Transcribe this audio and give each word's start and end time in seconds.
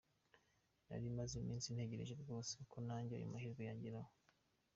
Nari 0.87 1.07
maze 1.17 1.33
iminsi 1.37 1.67
ntegereje 1.75 2.13
rwose 2.21 2.53
ko 2.71 2.77
nanjye 2.87 3.13
ayo 3.15 3.25
mahirwe 3.33 3.61
yangeraho. 3.69 4.11